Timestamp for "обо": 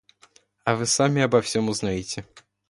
1.21-1.41